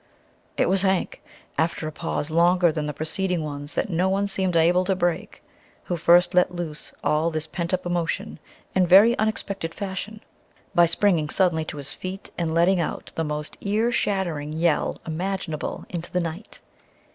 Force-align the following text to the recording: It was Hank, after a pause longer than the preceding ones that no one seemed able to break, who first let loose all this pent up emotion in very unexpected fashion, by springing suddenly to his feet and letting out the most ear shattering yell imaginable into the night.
It 0.57 0.67
was 0.67 0.81
Hank, 0.81 1.21
after 1.59 1.87
a 1.87 1.91
pause 1.91 2.31
longer 2.31 2.71
than 2.71 2.87
the 2.87 2.91
preceding 2.93 3.43
ones 3.43 3.75
that 3.75 3.87
no 3.91 4.09
one 4.09 4.25
seemed 4.25 4.55
able 4.55 4.83
to 4.85 4.95
break, 4.95 5.43
who 5.83 5.95
first 5.95 6.33
let 6.33 6.51
loose 6.51 6.91
all 7.03 7.29
this 7.29 7.45
pent 7.45 7.71
up 7.71 7.85
emotion 7.85 8.39
in 8.73 8.87
very 8.87 9.15
unexpected 9.19 9.75
fashion, 9.75 10.21
by 10.73 10.87
springing 10.87 11.29
suddenly 11.29 11.65
to 11.65 11.77
his 11.77 11.93
feet 11.93 12.31
and 12.35 12.51
letting 12.51 12.79
out 12.79 13.11
the 13.13 13.23
most 13.23 13.59
ear 13.61 13.91
shattering 13.91 14.53
yell 14.53 14.99
imaginable 15.05 15.85
into 15.87 16.09
the 16.11 16.19
night. 16.19 16.61